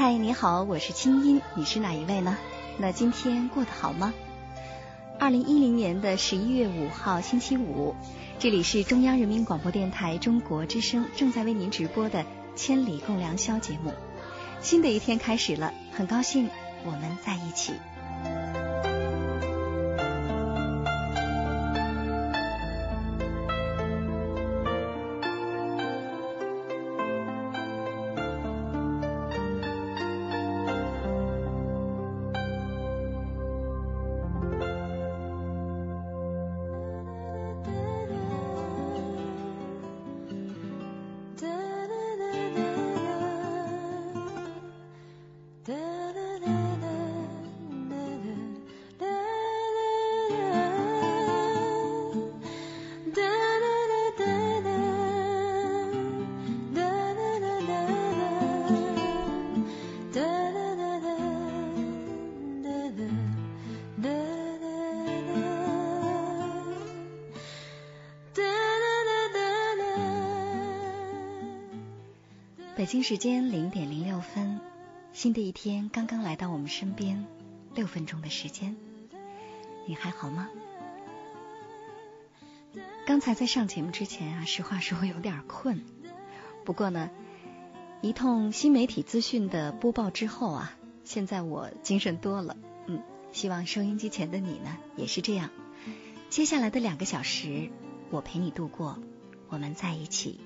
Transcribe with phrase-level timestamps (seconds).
[0.00, 2.38] 嗨，你好，我是清音，你是哪一位呢？
[2.78, 4.14] 那今天过得好吗？
[5.18, 7.94] 二零一零年的十一月五号星期五，
[8.38, 12.20] 这里是中央人民广播电台中国之声正在为您直播的
[12.56, 13.92] 《千里共良宵》节目。
[14.62, 16.48] 新的一天开始了，很高兴
[16.86, 17.74] 我们在一起。
[72.90, 74.58] 京时间零点零六分，
[75.12, 77.24] 新的一天刚刚来到我们身边，
[77.72, 78.76] 六分钟的时间，
[79.86, 80.50] 你还好吗？
[83.06, 85.84] 刚才在上节目之前啊，实话说有点困，
[86.64, 87.10] 不过呢，
[88.00, 90.72] 一通新媒体资讯的播报之后啊，
[91.04, 92.56] 现在我精神多了。
[92.86, 93.00] 嗯，
[93.30, 95.50] 希望收音机前的你呢也是这样。
[96.28, 97.70] 接下来的两个小时，
[98.10, 98.98] 我陪你度过，
[99.48, 100.40] 我们在一起。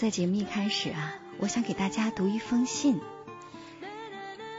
[0.00, 3.02] 在节目一开始啊，我想给大家读一封信。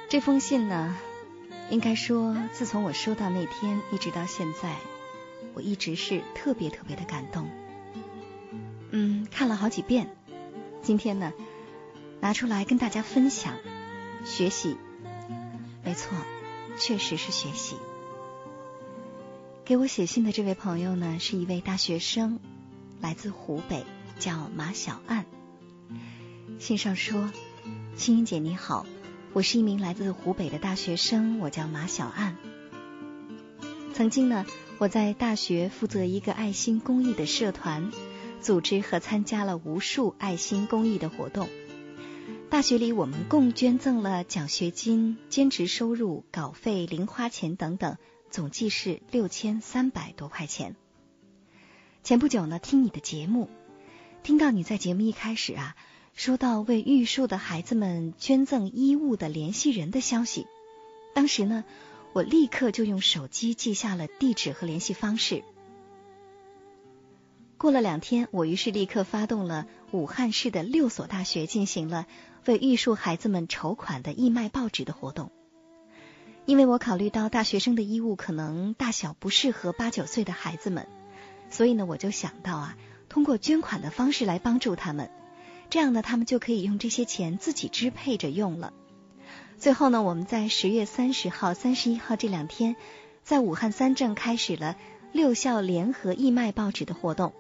[0.08, 0.96] 这封信呢，
[1.72, 4.76] 应该说，自从我收到那天一直到现在，
[5.56, 7.50] 我一直是特别特别的感动。
[8.92, 10.16] 嗯，看了好几遍，
[10.84, 11.34] 今天呢，
[12.20, 13.56] 拿出来跟大家分享，
[14.24, 14.78] 学习。
[15.84, 16.16] 没错，
[16.78, 17.78] 确实是学习。
[19.66, 22.40] 给我写信的这位朋友呢，是一位大学生，
[23.02, 23.84] 来自湖北。
[24.20, 25.26] 叫马小岸，
[26.62, 27.32] 信上说
[27.98, 28.86] ：“青音姐你好，
[29.34, 32.38] 我是一名来自湖北的大学生，我叫马小岸。
[33.96, 34.46] 曾经呢，
[34.78, 37.90] 我在大学负责一个爱心公益的社团，
[38.42, 41.50] 组织和参加了无数爱心公益的活动。
[42.52, 47.98] 大学里我们共捐赠了奖学金、兼职收入、稿费、零花钱等等，
[48.30, 50.76] 总计是六千三百多块钱。
[52.04, 53.50] 前不久呢，听你的节目，
[54.22, 55.76] 听到你在节目一开始啊，
[56.14, 60.48] 收到为玉树的孩子们捐赠衣物的联系人的消息，
[61.14, 61.64] 当时呢。
[62.14, 65.46] 我立刻就用手机记下了地址和联系方式。
[67.58, 72.08] 过了两天，我于是立刻发动了武汉市的六所大学进行了
[72.46, 75.32] 为玉树孩子们筹款的义卖报纸的活动。
[76.46, 80.90] 因为我考虑到大学生的衣物可能大小不适合八九岁的孩子们，
[81.50, 82.78] 所以呢，我就想到啊，
[83.08, 85.10] 通过捐款的方式来帮助他们，
[85.72, 88.74] 这样呢，他们就可以用这些钱自己支配着用了。
[89.58, 92.76] 最后呢，我们在十月三十号、三十一号这两天，
[93.24, 94.76] 在武汉三镇开始了
[95.14, 97.32] 六校联合义卖报纸的活动。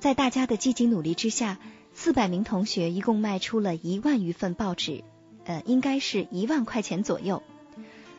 [0.00, 1.58] 在大家的积极努力之下，
[1.94, 5.02] 四百名同学一共卖出了一万余份报纸，
[5.44, 7.42] 呃，应该是一万块钱左右。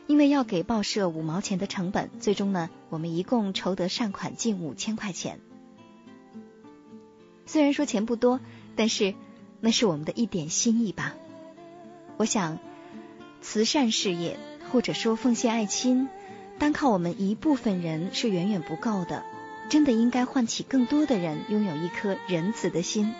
[0.08, 5.38] 因为要给报社五毛钱的成本，最终呢，我们一共筹得善款近五千块钱。
[7.46, 8.40] 虽然说钱不多，
[8.74, 9.14] 但是
[9.60, 11.14] 那是我们的一点心意吧。
[12.16, 12.58] 我想。
[13.40, 14.36] 慈善事业
[14.68, 16.08] 或者说奉献爱心，
[16.58, 19.24] 单靠我们一部分人是远远不够的，
[19.68, 23.14] 真的应该唤起更多的人拥有一颗仁慈的心。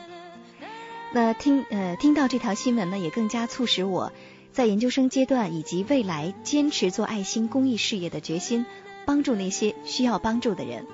[1.12, 4.12] 那听呃听到这条新闻呢，也更加促使我
[4.52, 8.66] 在研究生阶段以及未来坚持做爱心公益事业的决心，
[9.06, 10.84] 帮助那些需要帮助的人。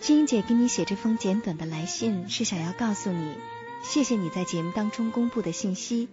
[0.00, 3.34] 青音姐给你写这封简短的来信，是想要告诉你，
[3.82, 6.08] 谢谢你在节目当中公布的信息。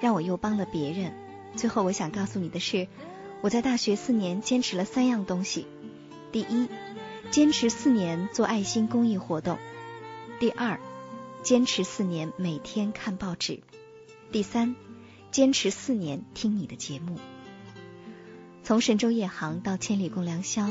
[0.00, 1.12] 让我又帮了别人。
[1.56, 2.88] 最后，我想告诉你的是，
[3.42, 5.66] 我在大学四年坚持了三样东西：
[6.32, 6.68] 第一，
[7.30, 9.56] 坚持四年做爱心公益活动；
[10.38, 10.80] 第二，
[11.42, 13.60] 坚持四年每天看报纸；
[14.32, 14.74] 第三，
[15.30, 17.18] 坚持四年听你的节目。
[18.62, 20.70] 从神州夜航到千里共良宵，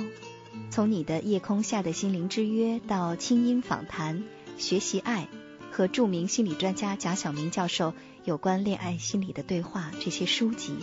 [0.71, 4.23] 从你的夜空下的心灵之约到清音访谈，
[4.57, 5.27] 学习爱。
[5.71, 7.94] 和著名心理专家贾晓明教授
[8.24, 10.75] 有关恋爱心理的对话，这些书籍，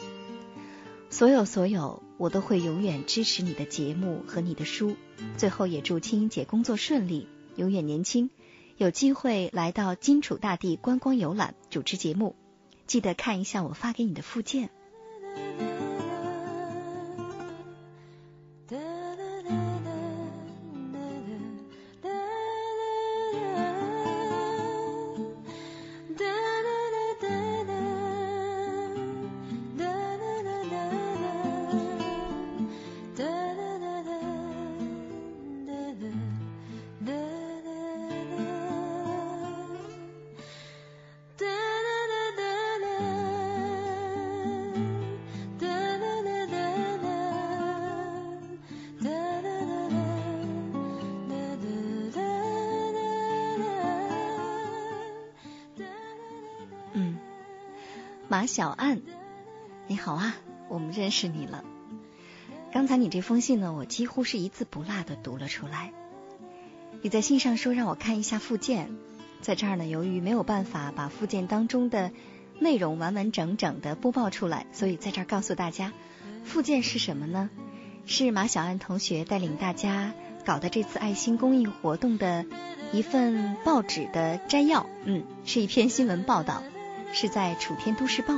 [1.11, 4.97] 所有所有，我都会永远支持你的节目和你的书。
[5.37, 8.31] 最后也祝青音姐工作顺利，永远年轻，
[8.77, 12.37] 有机会来到金楚大地观光游览，主持节目，
[12.87, 14.71] 记得看一下我发给你的附件。
[58.37, 59.01] 马小岸，
[59.87, 60.37] 你好啊，
[60.69, 61.65] 我们认识你了。
[62.71, 65.95] 刚才你这封信呢，我几乎是一字不落的读了出来。
[67.01, 68.95] 你在信上说让我看一下附件，
[69.41, 72.11] 在这儿呢，由于没有办法把附件当中的
[72.59, 75.95] 内容完完整整的播报出来，所以在这儿告诉大家，
[76.45, 77.49] 附件是什么呢？
[78.05, 80.13] 是马小岸同学带领大家
[80.45, 82.45] 搞的这次爱心公益活动的
[82.93, 86.63] 一份报纸的摘要，嗯，是一篇新闻报道。
[87.13, 88.35] 是在《楚天都市报》，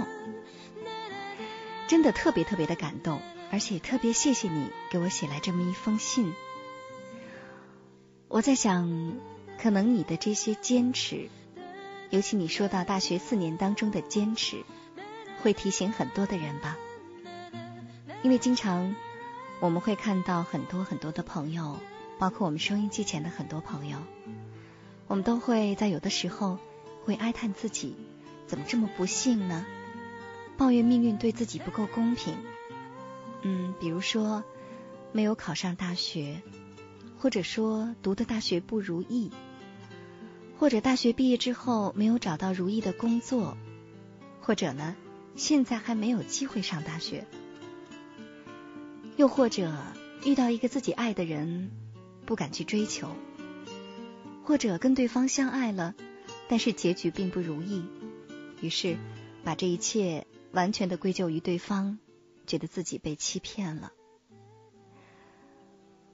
[1.86, 3.20] 真的特别特别的感动，
[3.50, 6.32] 而且特别谢谢你给我写来这么一封信。
[8.28, 9.14] 我在想，
[9.60, 11.28] 可能你的这些坚持，
[12.10, 14.62] 尤其你说到大学四年当中的坚持，
[15.42, 16.76] 会提醒很多的人吧。
[18.22, 18.94] 因为经常
[19.60, 21.78] 我们会看到很多很多的朋友，
[22.18, 23.98] 包括我们收音机前的很多朋友，
[25.06, 26.58] 我们都会在有的时候
[27.04, 27.96] 会哀叹自己。
[28.48, 29.64] 怎么这么不幸呢？
[30.56, 32.34] 抱怨命运对自己不够公平。
[33.42, 34.42] 嗯，比如说
[35.12, 36.42] 没有考上大学，
[37.18, 39.30] 或者说读的大学不如意，
[40.58, 43.56] 或者大学毕业之后没有找到如意的工作，
[44.40, 44.96] 或者呢，
[45.36, 47.26] 现在还没有机会上大学，
[49.16, 49.72] 又或者
[50.24, 51.70] 遇到一个自己爱的人，
[52.24, 53.10] 不敢去追求，
[54.42, 55.94] 或者跟对方相爱了，
[56.48, 57.84] 但是结局并不如意。
[58.60, 58.96] 于是，
[59.44, 61.98] 把这一切完全的归咎于对方，
[62.46, 63.92] 觉得自己被欺骗了。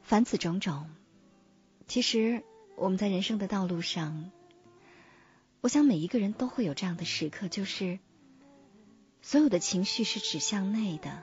[0.03, 0.91] 凡此种种，
[1.87, 2.43] 其实
[2.77, 4.31] 我们在人生的道路上，
[5.63, 7.99] 我想每一个人都会有这样的时刻，就是
[9.23, 11.23] 所有的情绪是指向内的。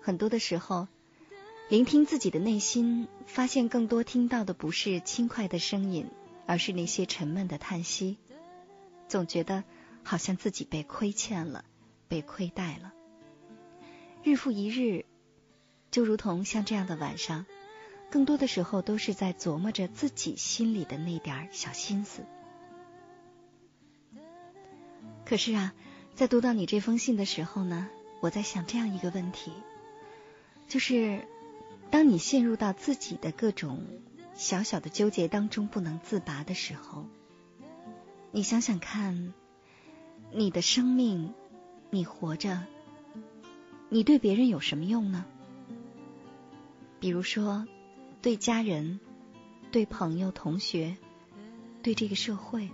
[0.00, 0.88] 很多的时候，
[1.68, 6.06] 聆听自己的内心，发现更多听到的不是轻快的声音，
[6.46, 8.16] 而是那些沉闷的叹息。
[9.08, 9.64] 总觉得
[10.08, 11.66] 好像自己被亏欠了，
[12.08, 12.94] 被亏待了。
[14.24, 15.04] 日复一日，
[15.90, 17.44] 就如同像这样的晚上，
[18.08, 22.24] 更多的时候都是在琢磨着自己心里的那点小心思。
[25.26, 25.74] 可是啊，
[26.14, 29.52] 在读到你这封信的时候呢，我在想这样一个问题，
[30.68, 31.28] 就是
[31.90, 33.84] 当你陷入到自己的各种
[34.34, 37.04] 小小的纠结当中不能自拔的时候，
[38.30, 39.34] 你想想看，
[40.30, 41.32] 你的生命，
[41.90, 42.60] 你活着。
[43.88, 45.24] 你对别人有什么用呢？
[47.00, 47.66] 比如说，
[48.20, 49.00] 对家人、
[49.72, 50.96] 对朋友、同学、
[51.82, 52.68] 对这个社会，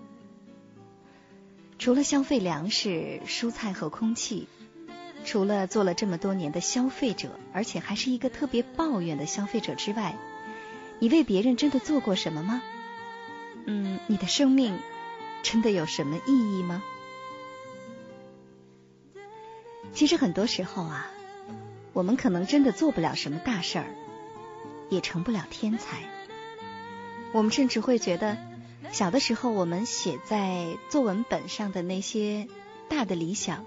[1.78, 4.48] 除了消费粮食、蔬菜和空气，
[5.24, 10.18] 除了做了这么多年的消费者，而且还是一个特别抱怨的消费者之外，
[10.98, 12.60] 你为别人真的做过什么吗？
[13.66, 14.76] 嗯，你的生命
[15.44, 16.82] 真的有什么意义吗？
[19.94, 21.06] 其实很多时候啊，
[21.92, 23.86] 我们可能真的做不了什么大事儿，
[24.90, 26.02] 也成不了天才。
[27.32, 28.36] 我们甚至会觉得，
[28.90, 32.48] 小的时候我们写在作文本上的那些
[32.88, 33.64] 大的理想，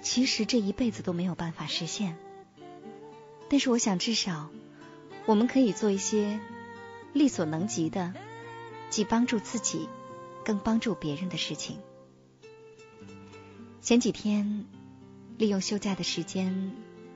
[0.00, 2.16] 其实这一辈子都没有办法实现。
[3.50, 4.50] 但是我想，至少
[5.26, 6.38] 我们可以做一些
[7.12, 8.14] 力所能及的，
[8.90, 9.88] 既帮助自己，
[10.44, 11.80] 更帮助别人的事情。
[13.82, 14.66] 前几天。
[15.36, 16.72] 利用休假的时间，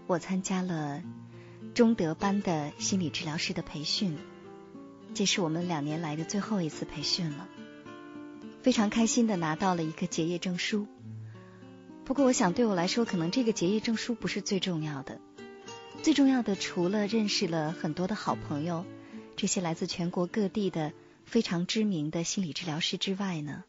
[0.08, 1.02] 我参加了
[1.72, 4.18] 中德班的心理治疗师的培训，
[5.14, 7.48] 这是我们两年来的最后一次培训了。
[8.60, 10.88] 非常开心的拿到了一个结业证书。
[12.04, 15.20] 不过，我想对我来说，可能这个结业证书不是最重要的。
[16.02, 18.84] 最重要的，除了认识了很多的好朋友，
[19.36, 20.92] 这些来自全国各地的
[21.24, 23.62] 非常知名的心理治疗师之外呢，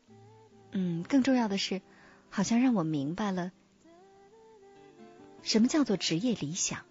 [0.71, 1.81] 嗯，更重要的是，
[2.29, 3.51] 好像让我明白了。
[5.41, 6.85] 什么叫做职业理想？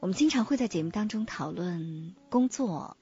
[0.00, 2.96] 我们经常会在节目当中讨论工作、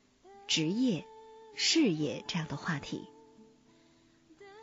[0.47, 1.07] 职业、
[1.55, 3.09] 事业这样的话题。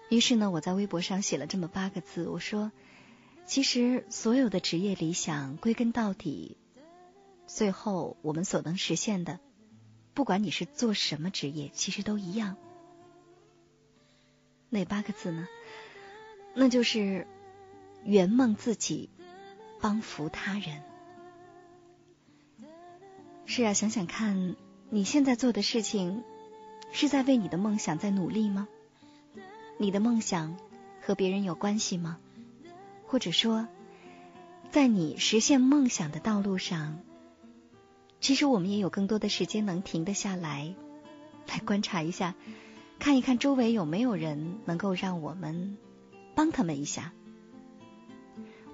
[0.09, 2.71] 于是呢，我在微博上写了这么八个字，我说：
[3.45, 6.57] 其实所有的职业理想，归根到底，
[7.47, 9.39] 最后我们所能实现的，
[10.13, 12.55] 不管你是做什么职业，其实都一样。
[14.69, 15.47] 哪八个字呢？
[16.53, 17.27] 那就是
[18.03, 19.09] 圆梦自己。
[19.79, 20.81] 帮扶他人，
[23.45, 24.55] 是啊，想想看，
[24.89, 26.23] 你现在做的事情，
[26.91, 28.67] 是在为你的梦想在努力吗？
[29.77, 30.57] 你的梦想
[31.01, 32.17] 和别人有关系吗？
[33.05, 33.67] 或者说，
[34.71, 36.99] 在你实现梦想的道路上，
[38.19, 40.73] 其实我们也有更多的时间能停得下来，
[41.47, 42.33] 来观察一下，
[42.99, 45.77] 看一看周围有没有人能够让我们
[46.35, 47.13] 帮他们一下。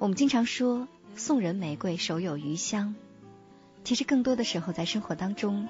[0.03, 2.93] 我们经常说送人玫瑰手有余香，
[3.86, 5.69] 其实更多的时候在生活当中，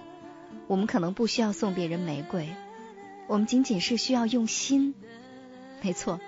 [0.66, 2.50] 我们可能不需要送别人玫瑰，
[3.28, 4.96] 我们仅仅是需要用心。
[5.84, 6.20] 没错，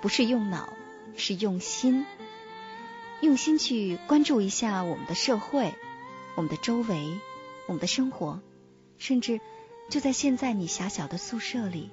[0.00, 0.72] 不是用脑，
[1.16, 2.04] 是用心，
[3.20, 5.72] 用心去关注一下我们的社会、
[6.34, 7.16] 我们的周围、
[7.68, 8.40] 我们的生活，
[8.98, 9.40] 甚至
[9.88, 11.90] 就在现在你狭小的宿舍里，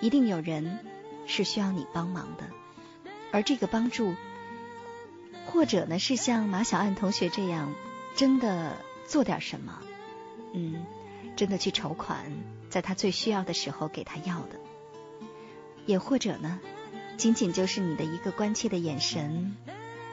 [0.00, 0.80] 一定有人
[1.28, 2.50] 是需要你帮忙的，
[3.30, 4.16] 而这个帮助。
[5.52, 7.74] 或者呢，是像马小岸同学这样，
[8.14, 9.82] 真的做点什么，
[10.54, 10.86] 嗯，
[11.36, 12.32] 真的去筹款，
[12.70, 14.56] 在他最需要的时候给他要的；
[15.86, 16.60] 也或者呢，
[17.16, 19.56] 仅仅就是你的一个关切的眼神，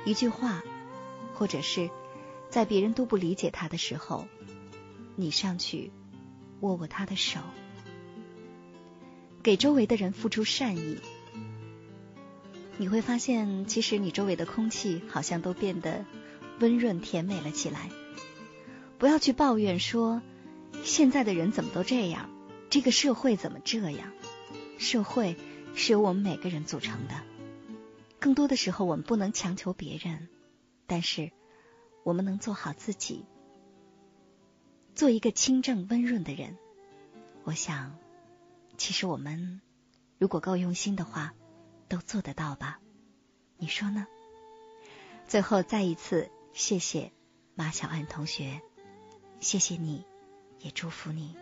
[0.06, 0.63] 一句话，
[1.36, 1.89] 或者是
[2.50, 4.27] 在别人都不理解他的时候，
[5.15, 5.91] 你上去
[6.62, 7.39] 握握他的手，
[9.44, 10.98] 给周围的人付出善意。
[12.79, 16.05] 你会发现，其实你周围的空气好像都变得
[16.60, 17.89] 温润甜美了起来。
[19.00, 20.22] 不要去抱怨说
[20.84, 22.29] 现在的人怎么都这样，
[22.69, 24.12] 这个社会怎么这样？
[24.77, 25.36] 社会
[25.74, 27.24] 是由我们每个人组成的。
[28.19, 30.27] 更多的时候，我们不能强求别人，
[30.86, 31.31] 但是
[32.03, 33.25] 我们能做好自己，
[34.93, 36.57] 做一个清正温润的人。
[37.43, 37.98] 我想，
[38.77, 39.62] 其实我们
[40.19, 41.34] 如果够用心的话。
[41.88, 42.79] 都做得到吧？
[43.58, 44.06] 你说呢？
[45.27, 47.12] 最后再一次谢谢
[47.56, 48.62] 马小安同学，
[49.39, 50.06] 谢谢你，
[50.60, 51.36] 也祝福你。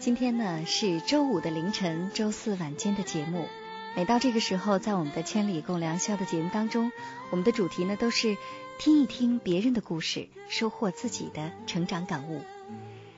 [0.00, 3.46] 今天呢是周五的凌晨，周四晚间的节目。
[3.94, 6.90] 每到这个时候，在我们的千里共良宵的节目当中，
[7.28, 8.38] 我们的主题呢都是
[8.78, 12.40] 听一听别人的故事，收获自己的成长感悟。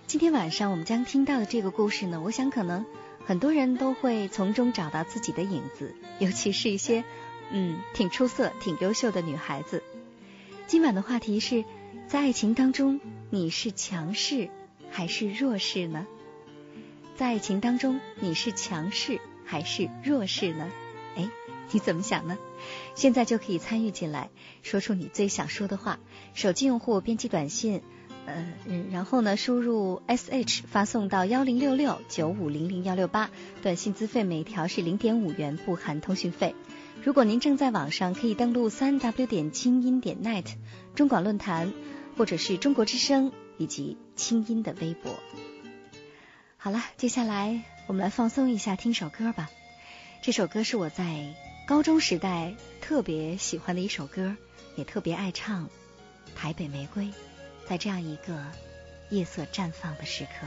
[0.08, 2.84] 今天晚上我们将听到的这个故事呢，我想可能
[3.24, 7.04] 很多人都会从中找到自己的影子，尤其是一些
[7.52, 9.84] 嗯挺出色、挺优秀的女孩子。
[10.66, 11.64] 今晚的话题是
[12.08, 14.50] 在爱情当中，你是强势
[14.90, 16.08] 还是弱势呢？
[17.14, 20.70] 在爱情当中，你是强势还是弱势呢？
[21.14, 21.28] 哎，
[21.70, 22.38] 你怎么想呢？
[22.94, 24.30] 现在就可以参与进来，
[24.62, 26.00] 说出你最想说的话。
[26.34, 27.82] 手机用户编辑短信，
[28.24, 28.54] 呃，
[28.90, 33.30] 然后呢，输入 sh 发送到幺零六六九五零零幺六八，
[33.62, 36.54] 短信资费每条是零点五元，不含通讯费。
[37.02, 40.46] 如果您正在网上，可以登录三 w 点清音点 net
[40.94, 41.72] 中广论坛，
[42.16, 45.12] 或者是中国之声以及清音的微博。
[46.64, 49.50] 好了，接下来我们来放松一下，听首歌吧。
[50.20, 51.34] 这首歌是我在
[51.66, 54.36] 高中时代特别喜欢的一首歌，
[54.76, 55.66] 也特别爱唱
[56.36, 57.06] 《台北玫瑰》。
[57.68, 58.46] 在这样一个
[59.10, 60.46] 夜色绽放的时刻。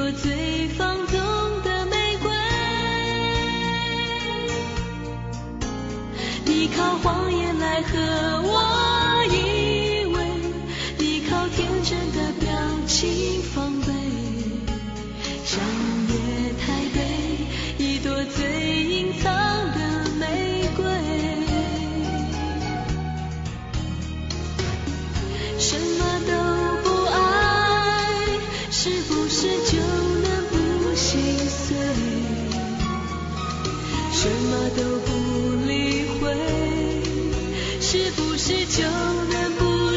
[0.00, 1.20] 做最放纵
[1.62, 2.30] 的玫瑰。
[6.46, 7.98] 你靠谎言来和
[8.42, 8.59] 我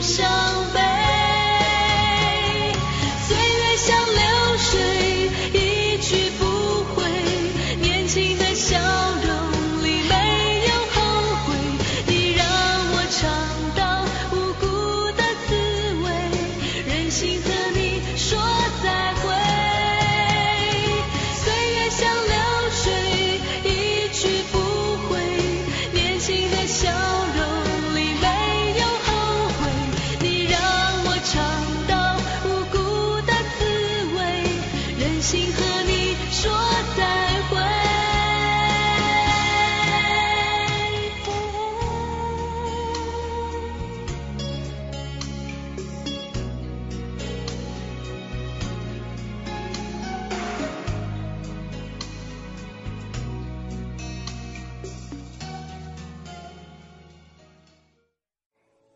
[0.04, 0.53] 生